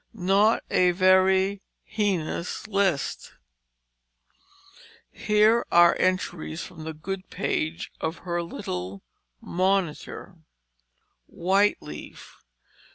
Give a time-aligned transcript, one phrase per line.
[0.15, 3.33] Not a very heinous list.
[5.11, 9.03] Here are entries from the good page of her little
[9.41, 10.37] "Monitor":
[11.27, 12.35] WHITE LEAF.